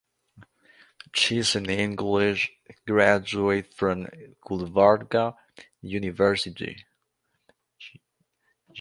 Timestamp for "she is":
1.13-1.55